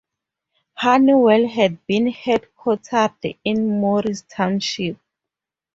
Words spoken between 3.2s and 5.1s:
in Morris Township.